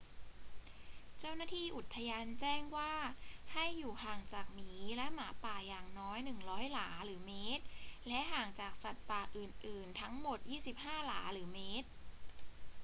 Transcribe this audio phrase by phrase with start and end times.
[1.19, 2.93] เจ้าหน้าที่อุทยานแจ้งว่า
[3.53, 7.63] ให้อยู่ห่างจากหมีและหมาป่าอย่างน้อย 100 หลาหรือเมตร
[8.07, 10.39] และห่างจากสัตว์ป่าอื่น ๆ ทั้งหมด
[10.71, 11.89] 25 หลาหรือเมตร